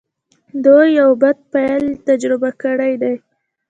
دوی 0.65 0.87
يو 0.99 1.09
بد 1.21 1.37
پيل 1.53 1.83
تجربه 2.07 2.49
کړی 2.63 2.93
دی. 3.01 3.13